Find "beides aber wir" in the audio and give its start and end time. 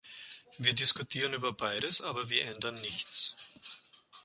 1.53-2.45